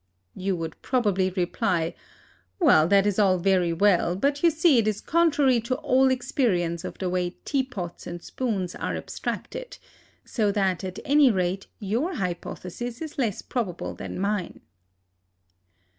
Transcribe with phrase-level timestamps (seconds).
[0.35, 1.93] You would probably reply,
[2.59, 6.83] "Well, that is all very well, but you see it is contrary to all experience
[6.83, 9.77] of the way tea pots and spoons are abstracted;
[10.25, 14.61] so that, at any rate, your hypothesis is less probable than mine."